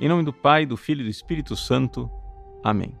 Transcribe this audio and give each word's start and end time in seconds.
Em 0.00 0.08
nome 0.08 0.22
do 0.22 0.32
Pai, 0.32 0.64
do 0.64 0.76
Filho 0.76 1.00
e 1.00 1.04
do 1.04 1.10
Espírito 1.10 1.56
Santo. 1.56 2.08
Amém. 2.62 2.94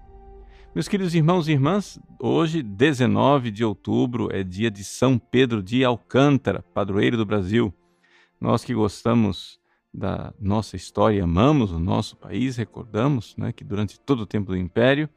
Meus 0.74 0.88
queridos 0.88 1.14
irmãos 1.14 1.46
e 1.46 1.52
irmãs, 1.52 1.96
hoje, 2.18 2.60
19 2.60 3.52
de 3.52 3.64
outubro, 3.64 4.28
é 4.34 4.42
dia 4.42 4.68
de 4.68 4.82
São 4.82 5.16
Pedro 5.16 5.62
de 5.62 5.84
Alcântara, 5.84 6.60
padroeiro 6.74 7.16
do 7.16 7.24
Brasil. 7.24 7.72
Nós 8.40 8.64
que 8.64 8.74
gostamos 8.74 9.60
da 9.94 10.34
nossa 10.40 10.74
história, 10.74 11.22
amamos 11.22 11.70
o 11.70 11.78
nosso 11.78 12.16
país, 12.16 12.56
recordamos 12.56 13.36
né, 13.36 13.52
que 13.52 13.62
durante 13.62 14.00
todo 14.00 14.22
o 14.22 14.26
tempo 14.26 14.50
do 14.50 14.56
Império, 14.56 15.08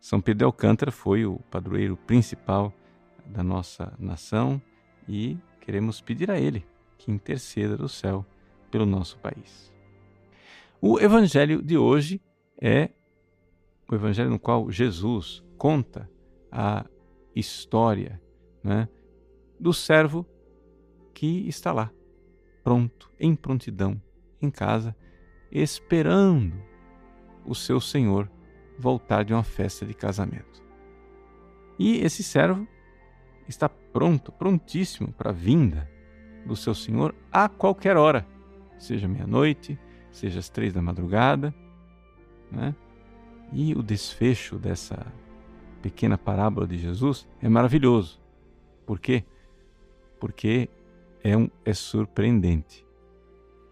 São 0.00 0.20
Pedro 0.20 0.38
de 0.38 0.44
Alcântara 0.44 0.92
foi 0.92 1.26
o 1.26 1.40
padroeiro 1.50 1.96
principal 1.96 2.72
da 3.26 3.42
nossa 3.42 3.92
nação 3.98 4.62
e 5.08 5.36
queremos 5.60 6.00
pedir 6.00 6.30
a 6.30 6.38
ele 6.38 6.64
que 6.96 7.10
interceda 7.10 7.76
do 7.76 7.88
céu 7.88 8.24
pelo 8.70 8.86
nosso 8.86 9.18
país. 9.18 9.73
O 10.86 11.00
evangelho 11.00 11.62
de 11.62 11.78
hoje 11.78 12.20
é 12.60 12.90
o 13.90 13.94
evangelho 13.94 14.28
no 14.28 14.38
qual 14.38 14.70
Jesus 14.70 15.42
conta 15.56 16.10
a 16.52 16.84
história 17.34 18.20
né, 18.62 18.86
do 19.58 19.72
servo 19.72 20.26
que 21.14 21.48
está 21.48 21.72
lá, 21.72 21.90
pronto, 22.62 23.10
em 23.18 23.34
prontidão, 23.34 23.98
em 24.42 24.50
casa, 24.50 24.94
esperando 25.50 26.54
o 27.46 27.54
seu 27.54 27.80
senhor 27.80 28.30
voltar 28.78 29.24
de 29.24 29.32
uma 29.32 29.42
festa 29.42 29.86
de 29.86 29.94
casamento. 29.94 30.62
E 31.78 31.96
esse 32.00 32.22
servo 32.22 32.68
está 33.48 33.70
pronto, 33.70 34.30
prontíssimo 34.30 35.14
para 35.14 35.30
a 35.30 35.32
vinda 35.32 35.90
do 36.44 36.54
seu 36.54 36.74
senhor 36.74 37.14
a 37.32 37.48
qualquer 37.48 37.96
hora, 37.96 38.28
seja 38.78 39.08
meia-noite, 39.08 39.78
seja 40.16 40.38
às 40.38 40.48
três 40.48 40.72
da 40.72 40.80
madrugada. 40.80 41.54
Né? 42.50 42.74
E 43.52 43.74
o 43.74 43.82
desfecho 43.82 44.58
dessa 44.58 45.06
pequena 45.82 46.16
parábola 46.16 46.66
de 46.66 46.78
Jesus 46.78 47.28
é 47.42 47.48
maravilhoso. 47.48 48.20
Por 48.86 48.98
quê? 48.98 49.24
Porque 50.18 50.68
é, 51.22 51.36
um, 51.36 51.48
é 51.64 51.74
surpreendente. 51.74 52.86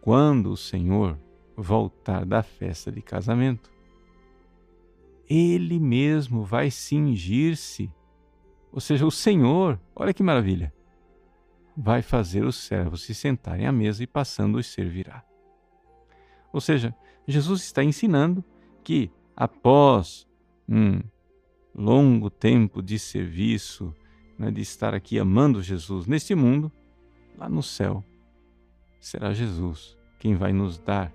Quando 0.00 0.50
o 0.50 0.56
Senhor 0.56 1.18
voltar 1.56 2.24
da 2.24 2.42
festa 2.42 2.90
de 2.90 3.00
casamento, 3.00 3.70
ele 5.28 5.78
mesmo 5.78 6.44
vai 6.44 6.70
cingir-se 6.70 7.90
ou 8.72 8.80
seja, 8.80 9.04
o 9.04 9.10
Senhor, 9.10 9.78
olha 9.94 10.14
que 10.14 10.22
maravilha, 10.22 10.72
vai 11.76 12.00
fazer 12.00 12.42
os 12.42 12.56
servos 12.56 13.02
se 13.02 13.14
sentarem 13.14 13.66
à 13.66 13.72
mesa 13.72 14.02
e 14.02 14.06
passando 14.06 14.56
os 14.56 14.66
servirá. 14.66 15.22
Ou 16.52 16.60
seja, 16.60 16.94
Jesus 17.26 17.62
está 17.62 17.82
ensinando 17.82 18.44
que 18.84 19.10
após 19.36 20.26
um 20.68 21.00
longo 21.74 22.28
tempo 22.28 22.82
de 22.82 22.98
serviço, 22.98 23.94
né, 24.38 24.50
de 24.50 24.60
estar 24.60 24.94
aqui 24.94 25.18
amando 25.18 25.62
Jesus 25.62 26.06
neste 26.06 26.34
mundo, 26.34 26.70
lá 27.36 27.48
no 27.48 27.62
céu, 27.62 28.04
será 29.00 29.32
Jesus 29.32 29.96
quem 30.18 30.34
vai 30.34 30.52
nos 30.52 30.78
dar 30.78 31.12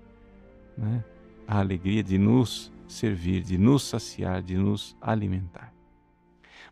né, 0.76 1.04
a 1.46 1.60
alegria 1.60 2.02
de 2.02 2.18
nos 2.18 2.72
servir, 2.86 3.42
de 3.42 3.56
nos 3.56 3.82
saciar, 3.84 4.42
de 4.42 4.56
nos 4.56 4.96
alimentar. 5.00 5.72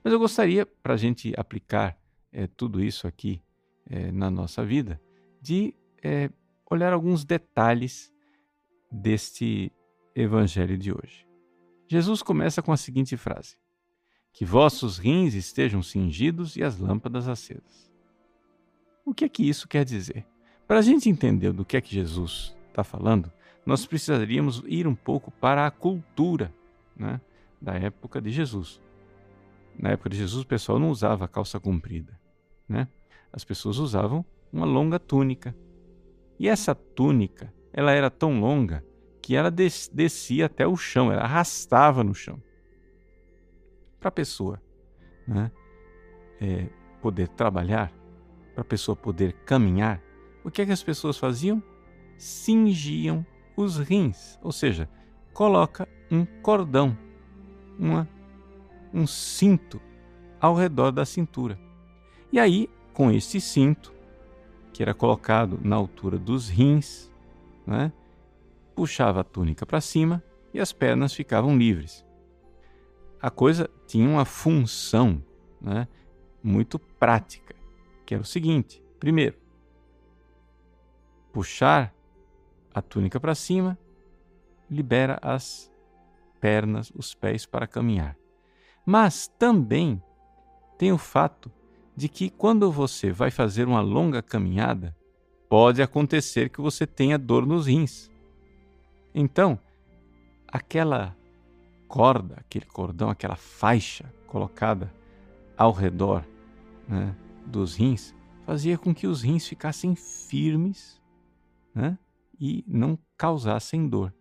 Mas 0.03 0.13
eu 0.13 0.19
gostaria, 0.19 0.67
para 0.67 0.95
a 0.95 0.97
gente 0.97 1.33
aplicar 1.37 1.97
é, 2.33 2.47
tudo 2.47 2.83
isso 2.83 3.07
aqui 3.07 3.43
é, 3.89 4.13
na 4.13 4.31
nossa 4.31 4.65
vida, 4.65 5.01
de 5.41 5.75
é, 6.03 6.31
olhar 6.71 6.93
alguns 6.93 7.25
detalhes 7.25 8.13
deste 8.91 9.73
evangelho 10.15 10.77
de 10.77 10.93
hoje. 10.93 11.27
Jesus 11.89 12.23
começa 12.23 12.63
com 12.63 12.73
a 12.73 12.77
seguinte 12.77 13.17
frase: 13.17 13.57
Que 14.33 14.45
vossos 14.45 14.99
rins 14.99 15.35
estejam 15.35 15.83
cingidos 15.83 16.57
e 16.57 16.63
as 16.63 16.79
lâmpadas 16.79 17.29
acesas. 17.29 17.91
O 19.05 19.15
que 19.15 19.25
é 19.25 19.29
que 19.29 19.49
isso 19.49 19.69
quer 19.69 19.85
dizer? 19.85 20.27
Para 20.67 20.81
a 20.81 20.83
gente 20.83 21.09
entender 21.09 21.53
do 21.53 21.65
que 21.65 21.77
é 21.77 21.81
que 21.81 21.95
Jesus 21.95 22.57
está 22.69 22.83
falando, 22.83 23.31
nós 23.65 23.87
precisaríamos 23.87 24.63
ir 24.67 24.87
um 24.87 24.95
pouco 24.95 25.31
para 25.31 25.67
a 25.67 25.71
cultura 25.71 26.53
né, 26.97 27.21
da 27.61 27.75
época 27.75 28.21
de 28.21 28.31
Jesus 28.31 28.81
na 29.79 29.91
época 29.91 30.09
de 30.09 30.17
Jesus, 30.17 30.43
o 30.43 30.47
pessoal 30.47 30.79
não 30.79 30.91
usava 30.91 31.29
calça 31.29 31.61
comprida, 31.61 32.19
né? 32.69 32.89
As 33.33 33.45
pessoas 33.45 33.79
usavam 33.79 34.25
uma 34.53 34.65
longa 34.65 34.99
túnica. 34.99 35.55
E 36.39 36.49
essa 36.49 36.75
túnica, 36.75 37.53
ela 37.77 37.93
era 37.93 38.11
tão 38.11 38.41
longa 38.41 38.83
que 39.21 39.37
ela 39.37 39.51
des 39.51 39.91
descia 39.93 40.47
até 40.47 40.67
o 40.67 40.77
chão, 40.77 41.13
ela 41.13 41.23
arrastava 41.23 42.03
no 42.03 42.15
chão. 42.15 42.43
Para 44.01 44.09
a 44.09 44.13
pessoa 44.13 44.63
né, 45.29 45.53
é, 46.41 46.69
poder 47.03 47.29
trabalhar, 47.29 47.93
para 48.55 48.63
a 48.63 48.65
pessoa 48.65 48.97
poder 48.97 49.33
caminhar, 49.45 50.01
o 50.43 50.51
que 50.51 50.63
é 50.63 50.67
que 50.67 50.73
as 50.73 50.83
pessoas 50.83 51.19
faziam? 51.19 51.63
Cingiam 52.17 53.27
os 53.55 53.77
rins, 53.77 54.39
ou 54.43 54.53
seja, 54.53 54.89
coloca 55.35 55.87
um 56.11 56.25
cordão, 56.25 56.97
uma 57.79 58.09
um 58.95 59.07
cinto 59.07 59.81
ao 60.41 60.55
redor 60.55 60.91
da 60.91 61.05
cintura. 61.05 61.59
E 62.33 62.39
aí, 62.39 62.71
com 62.95 63.11
esse 63.11 63.41
cinto, 63.41 63.93
que 64.73 64.83
era 64.83 64.95
colocado 64.95 65.61
na 65.63 65.77
altura 65.77 66.19
dos 66.19 66.49
rins, 66.49 67.11
né, 67.67 67.93
puxava 68.75 69.21
a 69.21 69.25
túnica 69.25 69.67
para 69.67 69.81
cima 69.81 70.23
e 70.55 70.61
as 70.61 70.73
pernas 70.73 71.13
ficavam 71.13 71.57
livres. 71.57 72.05
A 73.21 73.31
coisa 73.31 73.69
tinha 73.87 74.09
uma 74.09 74.25
função 74.25 75.23
né, 75.61 75.89
muito 76.43 76.79
prática, 76.79 77.55
que 78.05 78.15
era 78.15 78.23
o 78.23 78.27
seguinte: 78.27 78.83
primeiro, 78.99 79.37
puxar 81.33 81.95
a 82.73 82.81
túnica 82.81 83.19
para 83.19 83.35
cima 83.35 83.79
libera 84.71 85.19
as 85.21 85.71
pernas, 86.41 86.91
os 86.95 87.15
pés 87.15 87.45
para 87.45 87.67
caminhar. 87.67 88.17
Mas 88.85 89.29
também 89.39 90.03
tem 90.79 90.93
o 90.93 90.99
fato 90.99 91.51
de 91.95 92.09
que 92.09 92.31
quando 92.31 92.71
você 92.71 93.11
vai 93.11 93.31
fazer 93.31 93.67
uma 93.67 93.81
longa 93.81 94.23
caminhada, 94.23 94.96
pode 95.49 95.83
acontecer 95.83 96.49
que 96.49 96.61
você 96.61 96.87
tenha 96.87 97.19
dor 97.19 97.47
nos 97.47 97.67
rins. 97.67 98.11
Então, 99.15 99.59
aquela 100.49 101.17
corda, 101.89 102.37
aquele 102.39 102.67
cordão, 102.67 103.11
aquela 103.11 103.37
faixa 103.37 104.13
colocada 104.27 104.93
ao 105.57 105.73
redor 105.73 106.25
né, 106.89 107.15
dos 107.47 107.77
rins, 107.77 108.15
fazia 108.45 108.77
com 108.77 108.95
que 108.95 109.07
os 109.07 109.23
rins 109.23 109.47
ficassem 109.47 109.95
firmes 109.95 111.01
né, 111.75 111.99
e 112.39 112.65
não 112.67 112.99
causassem 113.17 113.89
dor. 113.89 114.13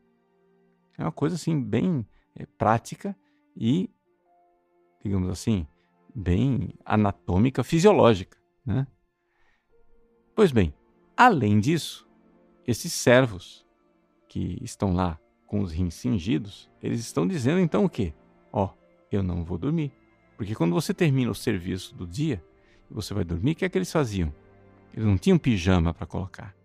É 0.97 1.03
uma 1.03 1.11
coisa 1.11 1.35
assim 1.35 1.61
bem 1.61 2.07
é, 2.35 2.45
prática 2.45 3.15
e 3.55 3.89
digamos 5.05 5.29
assim, 5.29 5.67
bem 6.15 6.73
anatômica, 6.83 7.63
fisiológica. 7.63 8.35
Né? 8.65 8.87
Pois 10.33 10.51
bem, 10.51 10.73
além 11.15 11.59
disso, 11.59 12.07
esses 12.67 12.93
servos 12.93 13.65
que 14.27 14.57
estão 14.61 14.93
lá 14.93 15.19
com 15.45 15.61
os 15.61 15.71
rins 15.71 15.93
cingidos, 15.93 16.69
eles 16.81 16.99
estão 16.99 17.27
dizendo 17.27 17.59
então 17.59 17.85
o 17.85 17.89
quê? 17.89 18.13
Ó, 18.51 18.65
oh, 18.65 18.69
eu 19.11 19.23
não 19.23 19.43
vou 19.43 19.57
dormir. 19.57 19.91
Porque 20.35 20.55
quando 20.55 20.73
você 20.73 20.93
termina 20.93 21.31
o 21.31 21.35
serviço 21.35 21.95
do 21.95 22.05
dia 22.05 22.43
e 22.89 22.93
você 22.93 23.13
vai 23.13 23.23
dormir, 23.23 23.51
o 23.51 23.55
que 23.55 23.65
é 23.65 23.69
que 23.69 23.77
eles 23.77 23.91
faziam? 23.91 24.33
Eles 24.93 25.05
não 25.05 25.17
tinham 25.17 25.37
pijama 25.37 25.93
para 25.93 26.05
colocar. 26.05 26.55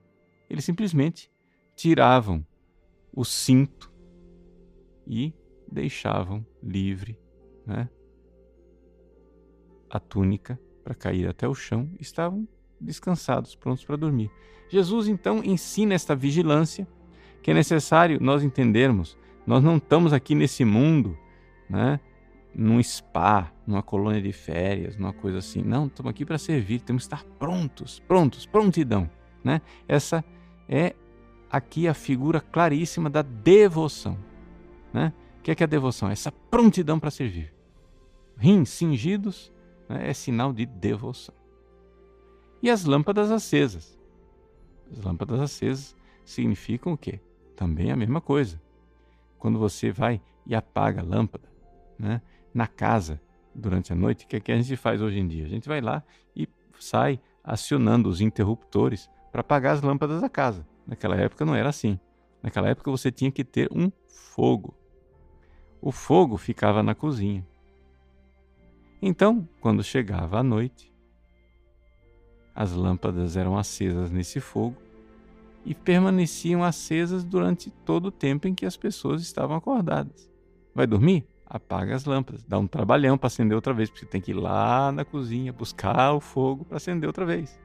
Eles 0.49 0.65
simplesmente 0.65 1.31
tiravam 1.77 2.45
o 3.13 3.25
cinto 3.25 3.93
e 5.07 5.33
deixavam 5.71 6.45
livre 6.63 7.19
né, 7.67 7.89
a 9.89 9.99
túnica 9.99 10.61
para 10.83 10.95
cair 10.95 11.29
até 11.29 11.47
o 11.49 11.55
chão, 11.55 11.91
estavam 11.99 12.49
descansados, 12.81 13.55
prontos 13.55 13.85
para 13.85 13.97
dormir. 13.97 14.31
Jesus 14.69 15.09
então 15.09 15.43
ensina 15.45 15.95
esta 15.95 16.15
vigilância 16.15 16.87
que 17.43 17.51
é 17.51 17.55
necessário 17.55 18.19
nós 18.21 18.43
entendermos. 18.43 19.19
Nós 19.47 19.63
não 19.63 19.77
estamos 19.79 20.13
aqui 20.13 20.35
nesse 20.35 20.65
mundo, 20.65 21.19
né, 21.69 21.99
num 22.55 22.83
spa, 22.83 23.51
numa 23.67 23.83
colônia 23.83 24.21
de 24.21 24.33
férias, 24.33 24.97
numa 24.97 25.13
coisa 25.13 25.39
assim. 25.39 25.63
Não, 25.63 25.87
estamos 25.87 26.11
aqui 26.11 26.25
para 26.25 26.39
servir, 26.39 26.81
temos 26.81 27.07
que 27.07 27.15
estar 27.15 27.25
prontos, 27.39 28.01
prontos, 28.01 28.47
prontidão, 28.47 29.09
né? 29.43 29.61
Essa 29.89 30.25
é 30.69 30.95
aqui 31.51 31.89
a 31.89 31.95
figura 31.95 32.41
claríssima 32.41 33.09
da 33.09 33.23
devoção, 33.23 34.19
né? 34.93 35.13
O 35.39 35.43
que 35.43 35.51
é, 35.51 35.55
que 35.55 35.63
é 35.63 35.67
a 35.67 35.69
devoção? 35.69 36.11
Essa 36.11 36.31
prontidão 36.31 37.01
para 37.01 37.11
servir. 37.11 37.53
Rins 38.37 38.69
cingidos 38.69 39.51
né, 39.89 40.11
é 40.11 40.13
sinal 40.13 40.53
de 40.53 40.67
devoção. 40.67 41.35
E 42.63 42.69
as 42.71 42.85
lâmpadas 42.85 43.31
acesas. 43.31 43.99
As 44.93 45.03
lâmpadas 45.03 45.41
acesas 45.41 45.97
significam 46.25 46.93
o 46.93 46.99
quê? 46.99 47.21
Também 47.57 47.91
a 47.91 47.97
mesma 47.97 48.21
coisa. 48.21 48.61
quando 49.39 49.59
você 49.59 49.91
vai 49.91 50.21
e 50.47 50.55
apaga 50.55 51.01
a 51.01 51.05
lâmpada, 51.05 51.49
né? 51.99 52.21
Na 52.53 52.67
casa 52.67 53.19
durante 53.55 53.91
a 53.91 53.97
noite, 53.97 54.27
o 54.27 54.29
que, 54.29 54.37
é 54.37 54.41
que 54.41 54.53
a 54.53 54.57
gente 54.57 54.77
faz 54.77 55.01
hoje 55.01 55.19
em 55.19 55.27
dia? 55.27 55.47
A 55.47 55.49
gente 55.49 55.67
vai 55.67 55.81
lá 55.81 56.05
e 56.37 56.47
sai 56.79 57.19
acionando 57.43 58.09
os 58.09 58.21
interruptores 58.21 59.09
para 59.33 59.41
apagar 59.41 59.75
as 59.75 59.83
lâmpadas 59.83 60.21
da 60.21 60.29
casa. 60.29 60.67
Naquela 60.87 61.17
época 61.17 61.45
não 61.45 61.55
era 61.55 61.71
assim. 61.71 61.99
Naquela 62.43 62.69
época 62.69 62.91
você 62.91 63.11
tinha 63.11 63.31
que 63.31 63.45
ter 63.45 63.69
um 63.73 63.91
fogo. 64.07 64.75
O 65.81 65.91
fogo 65.91 66.37
ficava 66.37 66.83
na 66.83 66.95
cozinha. 66.95 67.47
Então, 69.01 69.49
quando 69.61 69.83
chegava 69.83 70.39
a 70.39 70.43
noite, 70.43 70.90
as 72.55 72.73
lâmpadas 72.73 73.37
eram 73.37 73.57
acesas 73.57 74.11
nesse 74.11 74.41
fogo 74.41 74.77
e 75.65 75.75
permaneciam 75.75 76.65
acesas 76.65 77.25
durante 77.25 77.71
todo 77.71 78.07
o 78.07 78.11
tempo 78.11 78.49
em 78.49 78.55
que 78.55 78.67
as 78.67 78.77
pessoas 78.77 79.23
estavam 79.23 79.57
acordadas. 79.57 80.31
Vai 80.75 80.87
dormir? 80.87 81.27
Apaga 81.47 81.95
as 81.95 82.05
lâmpadas. 82.05 82.45
Dá 82.45 82.59
um 82.59 82.67
trabalhão 82.67 83.19
para 83.19 83.27
acender 83.27 83.55
outra 83.55 83.75
vez, 83.75 83.91
porque 83.91 84.07
tem 84.07 84.21
que 84.21 84.31
ir 84.31 84.35
lá 84.35 84.93
na 84.93 85.05
cozinha 85.05 85.53
buscar 85.53 86.13
o 86.13 86.21
fogo 86.21 86.65
para 86.65 86.77
acender 86.77 87.09
outra 87.09 87.27
vez. 87.27 87.61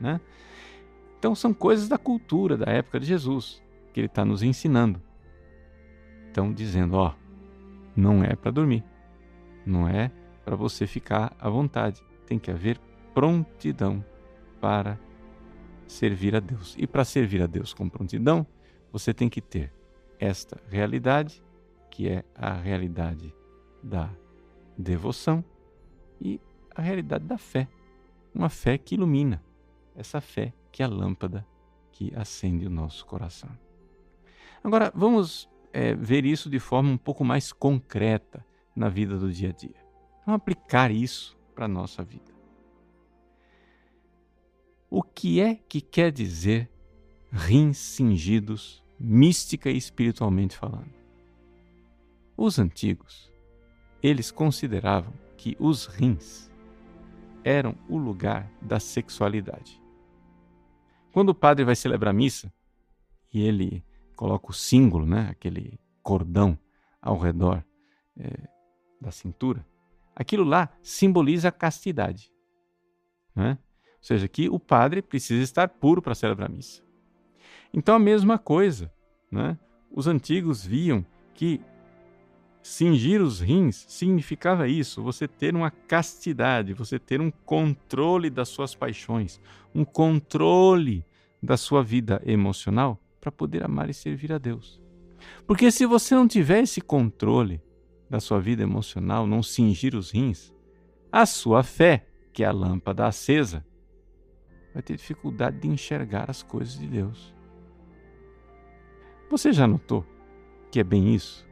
Né? 0.00 0.20
Então 1.18 1.34
são 1.34 1.54
coisas 1.54 1.88
da 1.88 1.96
cultura 1.96 2.56
da 2.56 2.70
época 2.70 3.00
de 3.00 3.06
Jesus 3.06 3.62
que 3.92 4.00
ele 4.00 4.06
está 4.08 4.24
nos 4.24 4.42
ensinando. 4.42 5.00
Então 6.30 6.52
dizendo, 6.52 6.96
ó, 6.96 7.14
não 7.96 8.24
é 8.24 8.34
para 8.34 8.50
dormir, 8.50 8.84
não 9.64 9.88
é 9.88 10.10
para 10.44 10.56
você 10.56 10.86
ficar 10.86 11.34
à 11.38 11.48
vontade. 11.48 12.02
Tem 12.26 12.38
que 12.38 12.50
haver 12.50 12.78
prontidão 13.14 14.04
para 14.60 14.98
servir 15.86 16.34
a 16.34 16.40
Deus. 16.40 16.74
E 16.78 16.86
para 16.86 17.04
servir 17.04 17.40
a 17.40 17.46
Deus 17.46 17.72
com 17.72 17.88
prontidão, 17.88 18.46
você 18.92 19.14
tem 19.14 19.28
que 19.28 19.40
ter 19.40 19.72
esta 20.18 20.60
realidade, 20.68 21.42
que 21.90 22.08
é 22.08 22.24
a 22.34 22.52
realidade 22.52 23.34
da 23.82 24.10
devoção 24.76 25.44
e 26.20 26.40
a 26.74 26.82
realidade 26.82 27.24
da 27.24 27.38
fé. 27.38 27.68
Uma 28.34 28.48
fé 28.48 28.76
que 28.76 28.96
ilumina, 28.96 29.42
essa 29.94 30.20
fé 30.20 30.52
que 30.72 30.82
é 30.82 30.86
a 30.86 30.88
lâmpada 30.88 31.46
que 31.92 32.12
acende 32.16 32.66
o 32.66 32.70
nosso 32.70 33.06
coração. 33.06 33.50
Agora, 34.62 34.90
vamos 34.94 35.48
é, 35.72 35.94
ver 35.94 36.24
isso 36.24 36.50
de 36.50 36.58
forma 36.58 36.90
um 36.90 36.96
pouco 36.96 37.24
mais 37.24 37.52
concreta 37.52 38.44
na 38.74 38.88
vida 38.88 39.16
do 39.16 39.30
dia 39.30 39.50
a 39.50 39.52
dia. 39.52 39.76
Vamos 40.26 40.40
aplicar 40.40 40.90
isso 40.90 41.38
para 41.54 41.66
a 41.66 41.68
nossa 41.68 42.02
vida. 42.02 42.33
O 44.96 45.02
que 45.02 45.40
é 45.40 45.56
que 45.56 45.80
quer 45.80 46.12
dizer 46.12 46.70
rins 47.32 47.78
cingidos, 47.78 48.80
mística 48.96 49.68
e 49.68 49.76
espiritualmente 49.76 50.56
falando? 50.56 50.94
Os 52.36 52.60
antigos, 52.60 53.28
eles 54.00 54.30
consideravam 54.30 55.12
que 55.36 55.56
os 55.58 55.86
rins 55.86 56.48
eram 57.42 57.76
o 57.88 57.98
lugar 57.98 58.48
da 58.62 58.78
sexualidade. 58.78 59.82
Quando 61.12 61.30
o 61.30 61.34
padre 61.34 61.64
vai 61.64 61.74
celebrar 61.74 62.14
a 62.14 62.16
missa 62.16 62.54
e 63.32 63.42
ele 63.42 63.84
coloca 64.14 64.52
o 64.52 64.54
símbolo, 64.54 65.04
né, 65.04 65.26
aquele 65.28 65.76
cordão 66.04 66.56
ao 67.02 67.18
redor 67.18 67.64
é, 68.16 68.48
da 69.00 69.10
cintura, 69.10 69.66
aquilo 70.14 70.44
lá 70.44 70.72
simboliza 70.84 71.48
a 71.48 71.52
castidade. 71.52 72.32
Né? 73.34 73.58
Ou 74.04 74.06
seja, 74.06 74.28
que 74.28 74.50
o 74.50 74.60
padre 74.60 75.00
precisa 75.00 75.42
estar 75.42 75.66
puro 75.66 76.02
para 76.02 76.14
celebrar 76.14 76.50
a 76.50 76.52
missa. 76.52 76.82
Então, 77.72 77.94
a 77.94 77.98
mesma 77.98 78.36
coisa. 78.38 78.92
Né? 79.32 79.58
Os 79.90 80.06
antigos 80.06 80.62
viam 80.62 81.06
que 81.32 81.58
cingir 82.62 83.22
os 83.22 83.40
rins 83.40 83.86
significava 83.88 84.68
isso, 84.68 85.02
você 85.02 85.26
ter 85.26 85.54
uma 85.54 85.70
castidade, 85.70 86.74
você 86.74 86.98
ter 86.98 87.18
um 87.18 87.30
controle 87.30 88.28
das 88.28 88.50
suas 88.50 88.74
paixões, 88.74 89.40
um 89.74 89.86
controle 89.86 91.02
da 91.42 91.56
sua 91.56 91.82
vida 91.82 92.20
emocional 92.26 93.00
para 93.18 93.32
poder 93.32 93.64
amar 93.64 93.88
e 93.88 93.94
servir 93.94 94.34
a 94.34 94.38
Deus. 94.38 94.82
Porque 95.46 95.70
se 95.70 95.86
você 95.86 96.14
não 96.14 96.28
tiver 96.28 96.62
esse 96.62 96.82
controle 96.82 97.58
da 98.10 98.20
sua 98.20 98.38
vida 98.38 98.62
emocional, 98.62 99.26
não 99.26 99.42
cingir 99.42 99.94
os 99.94 100.10
rins, 100.10 100.52
a 101.10 101.24
sua 101.24 101.62
fé, 101.62 102.06
que 102.34 102.44
é 102.44 102.46
a 102.46 102.52
lâmpada 102.52 103.06
acesa, 103.06 103.64
vai 104.74 104.82
ter 104.82 104.96
dificuldade 104.96 105.60
de 105.60 105.68
enxergar 105.68 106.28
as 106.28 106.42
coisas 106.42 106.76
de 106.76 106.88
Deus. 106.88 107.32
Você 109.30 109.52
já 109.52 109.66
notou 109.66 110.04
que 110.70 110.80
é 110.80 110.84
bem 110.84 111.14
isso? 111.14 111.48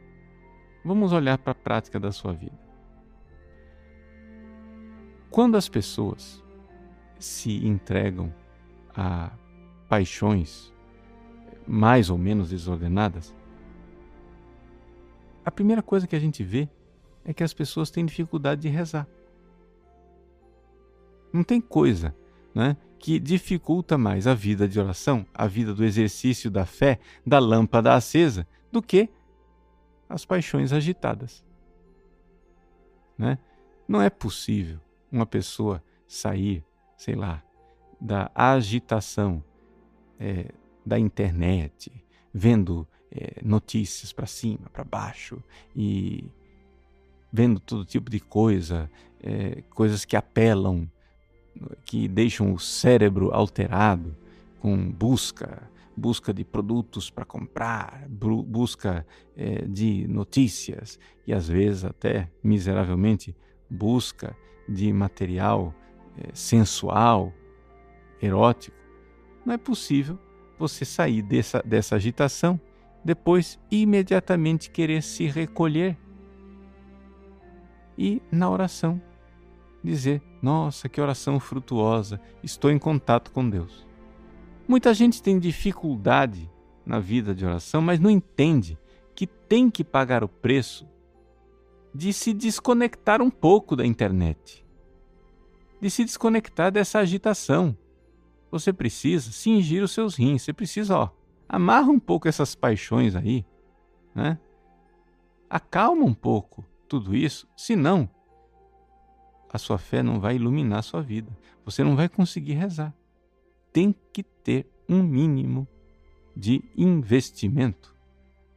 Vamos 0.83 1.13
olhar 1.13 1.37
para 1.37 1.53
a 1.53 1.55
prática 1.55 1.97
da 1.97 2.11
sua 2.11 2.33
vida. 2.33 2.59
Quando 5.31 5.55
as 5.55 5.69
pessoas 5.69 6.43
se 7.17 7.65
entregam 7.65 8.33
a 8.93 9.31
paixões 9.87 10.73
mais 11.65 12.09
ou 12.09 12.17
menos 12.17 12.49
desordenadas, 12.49 13.33
a 15.45 15.49
primeira 15.49 15.81
coisa 15.81 16.05
que 16.05 16.15
a 16.15 16.19
gente 16.19 16.43
vê 16.43 16.69
é 17.23 17.33
que 17.33 17.43
as 17.43 17.53
pessoas 17.53 17.89
têm 17.89 18.05
dificuldade 18.05 18.61
de 18.61 18.67
rezar. 18.67 19.07
Não 21.31 21.43
tem 21.43 21.61
coisa 21.61 22.13
né, 22.53 22.77
que 22.99 23.19
dificulta 23.19 23.97
mais 23.97 24.27
a 24.27 24.33
vida 24.33 24.67
de 24.67 24.79
oração, 24.79 25.25
a 25.33 25.47
vida 25.47 25.73
do 25.73 25.83
exercício 25.83 26.49
da 26.49 26.65
fé, 26.65 26.99
da 27.25 27.39
lâmpada 27.39 27.93
acesa, 27.93 28.47
do 28.71 28.81
que 28.81 29.09
as 30.07 30.25
paixões 30.25 30.71
agitadas. 30.71 31.43
Né? 33.17 33.37
Não 33.87 34.01
é 34.01 34.09
possível 34.09 34.79
uma 35.11 35.25
pessoa 35.25 35.83
sair, 36.07 36.63
sei 36.97 37.15
lá, 37.15 37.43
da 37.99 38.31
agitação 38.35 39.43
é, 40.19 40.51
da 40.85 40.99
internet, 40.99 41.91
vendo 42.33 42.87
é, 43.11 43.35
notícias 43.43 44.11
para 44.11 44.25
cima, 44.25 44.69
para 44.71 44.83
baixo 44.83 45.41
e 45.75 46.25
vendo 47.31 47.59
todo 47.59 47.85
tipo 47.85 48.09
de 48.09 48.19
coisa, 48.19 48.89
é, 49.21 49.61
coisas 49.69 50.05
que 50.05 50.15
apelam, 50.15 50.89
que 51.85 52.07
deixam 52.07 52.53
o 52.53 52.59
cérebro 52.59 53.33
alterado 53.33 54.15
com 54.59 54.89
busca, 54.89 55.69
busca 55.95 56.33
de 56.33 56.43
produtos 56.43 57.09
para 57.09 57.25
comprar, 57.25 58.07
busca 58.09 59.05
é, 59.35 59.65
de 59.65 60.07
notícias 60.07 60.99
e 61.27 61.33
às 61.33 61.47
vezes 61.47 61.83
até 61.83 62.29
miseravelmente 62.43 63.35
busca 63.69 64.35
de 64.67 64.91
material 64.93 65.73
é, 66.17 66.29
sensual, 66.33 67.33
erótico. 68.21 68.77
Não 69.45 69.53
é 69.53 69.57
possível 69.57 70.17
você 70.57 70.85
sair 70.85 71.21
dessa, 71.21 71.61
dessa 71.61 71.95
agitação, 71.95 72.59
depois 73.03 73.59
imediatamente 73.69 74.69
querer 74.69 75.03
se 75.03 75.25
recolher 75.25 75.97
e 77.97 78.21
na 78.31 78.49
oração 78.49 79.01
dizer: 79.83 80.21
Nossa, 80.41 80.87
que 80.87 81.01
oração 81.01 81.39
frutuosa, 81.39 82.19
estou 82.41 82.71
em 82.71 82.79
contato 82.79 83.31
com 83.31 83.49
Deus. 83.49 83.85
Muita 84.67 84.93
gente 84.93 85.21
tem 85.21 85.37
dificuldade 85.37 86.49
na 86.85 86.99
vida 86.99 87.35
de 87.35 87.45
oração, 87.45 87.81
mas 87.81 87.99
não 87.99 88.09
entende 88.09 88.77
que 89.13 89.27
tem 89.27 89.69
que 89.69 89.83
pagar 89.83 90.23
o 90.23 90.29
preço 90.29 90.87
de 91.93 92.11
se 92.11 92.33
desconectar 92.33 93.21
um 93.21 93.29
pouco 93.29 93.75
da 93.75 93.85
internet, 93.85 94.65
de 95.79 95.89
se 95.89 96.03
desconectar 96.03 96.71
dessa 96.71 96.99
agitação, 96.99 97.77
você 98.53 98.71
precisa 98.71 99.31
cingir 99.31 99.83
os 99.83 99.91
seus 99.91 100.15
rins. 100.15 100.43
Você 100.43 100.53
precisa, 100.53 100.95
ó, 100.95 101.09
amarra 101.49 101.89
um 101.89 101.99
pouco 101.99 102.27
essas 102.27 102.53
paixões 102.53 103.15
aí, 103.15 103.43
né? 104.13 104.37
Acalma 105.49 106.05
um 106.05 106.13
pouco 106.13 106.63
tudo 106.87 107.15
isso, 107.15 107.47
senão 107.57 108.07
a 109.53 109.59
sua 109.59 109.77
fé 109.77 110.01
não 110.01 110.19
vai 110.19 110.35
iluminar 110.35 110.79
a 110.79 110.81
sua 110.81 111.01
vida. 111.01 111.31
Você 111.63 111.83
não 111.83 111.95
vai 111.95 112.09
conseguir 112.09 112.53
rezar. 112.53 112.93
Tem 113.71 113.95
que 114.11 114.23
ter 114.23 114.67
um 114.89 115.01
mínimo 115.01 115.67
de 116.35 116.63
investimento 116.75 117.95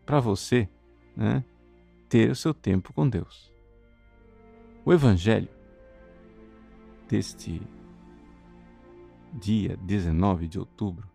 para 0.06 0.18
você, 0.18 0.68
né, 1.14 1.44
ter 2.08 2.30
o 2.30 2.34
seu 2.34 2.54
tempo 2.54 2.92
com 2.94 3.06
Deus. 3.06 3.52
O 4.84 4.92
evangelho 4.92 5.48
deste 7.08 7.60
dia 9.32 9.76
19 9.76 10.48
de 10.48 10.58
outubro, 10.58 11.08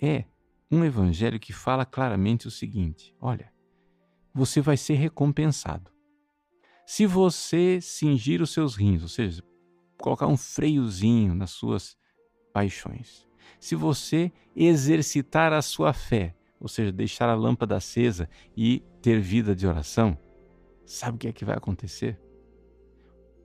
é 0.00 0.24
um 0.70 0.84
evangelho 0.84 1.38
que 1.38 1.52
fala 1.52 1.86
claramente 1.86 2.48
o 2.48 2.50
seguinte: 2.50 3.14
olha, 3.20 3.52
você 4.34 4.60
vai 4.60 4.76
ser 4.76 4.94
recompensado. 4.94 5.95
Se 6.86 7.04
você 7.04 7.80
cingir 7.80 8.40
os 8.40 8.50
seus 8.50 8.76
rins, 8.76 9.02
ou 9.02 9.08
seja, 9.08 9.42
colocar 9.98 10.26
um 10.26 10.36
freiozinho 10.36 11.34
nas 11.34 11.50
suas 11.50 11.98
paixões, 12.52 13.28
se 13.60 13.74
você 13.74 14.32
exercitar 14.54 15.52
a 15.52 15.60
sua 15.60 15.92
fé 15.92 16.34
ou 16.60 16.68
seja, 16.68 16.90
deixar 16.90 17.28
a 17.28 17.34
lâmpada 17.34 17.76
acesa 17.76 18.28
e 18.56 18.82
ter 19.02 19.20
vida 19.20 19.54
de 19.54 19.66
oração, 19.66 20.18
sabe 20.84 21.16
o 21.16 21.18
que 21.18 21.28
é 21.28 21.32
que 21.32 21.44
vai 21.44 21.56
acontecer? 21.56 22.18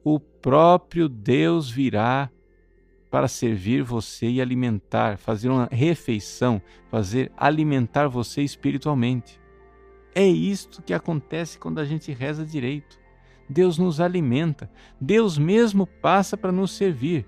O 0.03 0.19
próprio 0.19 1.07
Deus 1.07 1.69
virá 1.69 2.31
para 3.09 3.27
servir 3.27 3.83
você 3.83 4.29
e 4.29 4.41
alimentar, 4.41 5.17
fazer 5.17 5.49
uma 5.49 5.67
refeição, 5.69 6.61
fazer 6.89 7.31
alimentar 7.35 8.07
você 8.07 8.41
espiritualmente. 8.41 9.39
É 10.15 10.25
isto 10.25 10.81
que 10.81 10.93
acontece 10.93 11.59
quando 11.59 11.79
a 11.79 11.85
gente 11.85 12.11
reza 12.11 12.45
direito. 12.45 12.99
Deus 13.51 13.77
nos 13.77 13.99
alimenta, 13.99 14.71
Deus 14.99 15.37
mesmo 15.37 15.85
passa 15.85 16.37
para 16.37 16.53
nos 16.53 16.71
servir. 16.71 17.27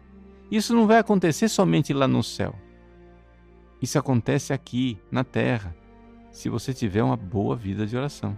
Isso 0.49 0.73
não 0.73 0.87
vai 0.87 0.97
acontecer 0.97 1.49
somente 1.49 1.93
lá 1.93 2.07
no 2.07 2.23
céu. 2.23 2.55
Isso 3.81 3.99
acontece 3.99 4.53
aqui, 4.53 4.97
na 5.11 5.25
terra, 5.25 5.75
se 6.31 6.47
você 6.47 6.73
tiver 6.73 7.03
uma 7.03 7.17
boa 7.17 7.57
vida 7.57 7.85
de 7.85 7.97
oração. 7.97 8.37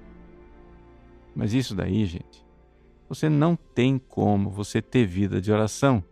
Mas 1.36 1.54
isso 1.54 1.76
daí, 1.76 2.06
gente, 2.06 2.44
você 3.08 3.30
não 3.30 3.56
tem 3.56 4.00
como 4.00 4.50
você 4.50 4.82
ter 4.82 5.06
vida 5.06 5.40
de 5.40 5.52
oração 5.52 6.04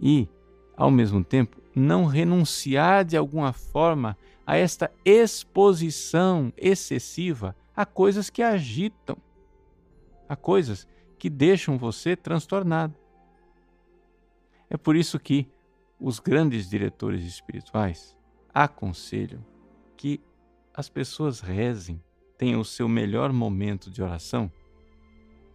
e, 0.00 0.28
ao 0.76 0.90
mesmo 0.90 1.22
tempo, 1.22 1.62
não 1.76 2.06
renunciar 2.06 3.04
de 3.04 3.16
alguma 3.16 3.52
forma 3.52 4.18
a 4.44 4.56
esta 4.56 4.90
exposição 5.04 6.52
excessiva 6.56 7.54
a 7.76 7.86
coisas 7.86 8.30
que 8.30 8.42
agitam, 8.42 9.16
a 10.28 10.36
coisas 10.36 10.86
que 11.18 11.30
deixam 11.30 11.78
você 11.78 12.16
transtornado. 12.16 12.94
É 14.68 14.76
por 14.76 14.96
isso 14.96 15.18
que 15.18 15.50
os 15.98 16.18
grandes 16.18 16.68
diretores 16.68 17.24
espirituais 17.24 18.16
aconselham 18.52 19.44
que 19.96 20.20
as 20.74 20.88
pessoas 20.88 21.40
rezem, 21.40 22.02
tenham 22.36 22.60
o 22.60 22.64
seu 22.64 22.88
melhor 22.88 23.32
momento 23.32 23.90
de 23.90 24.02
oração 24.02 24.50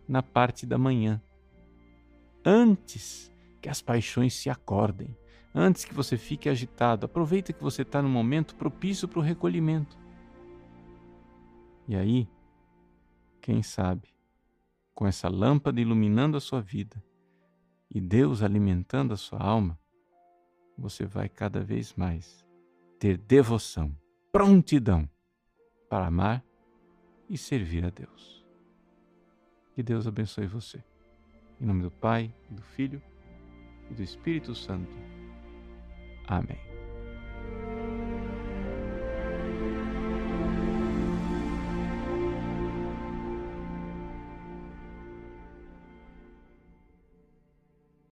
na 0.08 0.24
parte 0.24 0.66
da 0.66 0.78
manhã, 0.78 1.22
antes 2.44 3.32
que 3.62 3.70
as 3.70 3.82
paixões 3.82 4.34
se 4.34 4.50
acordem, 4.50 5.16
antes 5.54 5.86
que 5.86 5.94
você 5.94 6.18
fique 6.18 6.50
agitado. 6.50 7.06
Aproveita 7.06 7.54
que 7.54 7.62
você 7.62 7.84
está 7.84 8.02
no 8.02 8.10
momento 8.10 8.56
propício 8.56 9.08
para 9.08 9.20
o 9.20 9.24
recolhimento. 9.24 9.98
E 11.88 11.96
aí, 11.96 12.28
quem 13.42 13.62
sabe, 13.62 14.11
com 14.94 15.08
essa 15.08 15.30
lâmpada 15.30 15.80
iluminando 15.80 16.38
a 16.38 16.42
sua 16.42 16.62
vida 16.62 17.02
e 17.90 18.00
Deus 18.00 18.42
alimentando 18.42 19.14
a 19.14 19.18
sua 19.18 19.40
alma, 19.40 19.80
você 20.78 21.06
vai 21.06 21.28
cada 21.28 21.62
vez 21.62 21.94
mais 21.94 22.46
ter 23.00 23.18
devoção, 23.18 23.96
prontidão 24.32 25.10
para 25.90 26.08
amar 26.08 26.44
e 27.30 27.38
servir 27.38 27.86
a 27.86 27.90
Deus. 27.90 28.46
Que 29.74 29.84
Deus 29.84 30.08
abençoe 30.08 30.48
você. 30.48 30.84
Em 31.60 31.66
nome 31.66 31.84
do 31.84 31.92
Pai, 31.92 32.34
do 32.50 32.62
Filho 32.62 33.02
e 33.90 33.94
do 33.94 34.02
Espírito 34.02 34.56
Santo. 34.56 34.96
Amém. 36.28 36.71